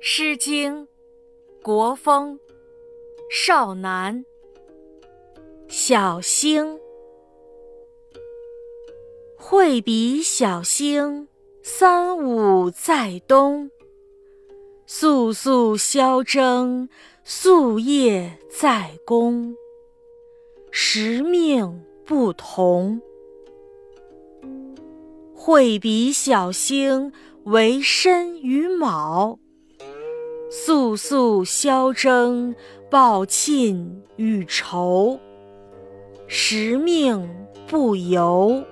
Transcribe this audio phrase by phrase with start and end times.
[0.00, 0.86] 诗经·
[1.60, 2.38] 国风·
[3.28, 4.24] 少南。
[5.66, 6.78] 小星，
[9.36, 11.26] 会比小星，
[11.62, 13.72] 三五在东。
[14.86, 16.88] 肃肃萧征，
[17.26, 19.56] 夙夜在公。
[20.70, 23.02] 时命不同。
[25.34, 27.12] 会比小星，
[27.42, 29.40] 为申与卯。
[30.68, 32.54] 肃肃萧征，
[32.90, 35.18] 报罄与仇。
[36.26, 37.26] 时命
[37.66, 38.62] 不由。